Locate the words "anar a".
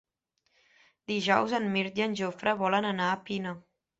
2.95-3.23